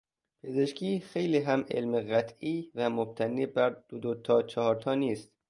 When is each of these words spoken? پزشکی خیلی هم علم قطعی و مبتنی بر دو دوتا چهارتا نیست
پزشکی 0.43 0.99
خیلی 0.99 1.37
هم 1.39 1.65
علم 1.71 1.95
قطعی 2.01 2.71
و 2.75 2.89
مبتنی 2.89 3.45
بر 3.45 3.69
دو 3.89 3.97
دوتا 3.99 4.41
چهارتا 4.41 4.95
نیست 4.95 5.31